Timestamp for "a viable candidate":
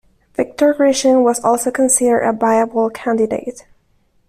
2.23-3.67